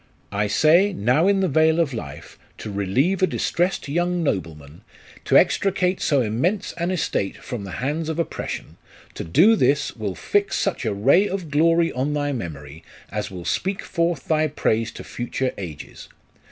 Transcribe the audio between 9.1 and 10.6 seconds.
to do this, will fix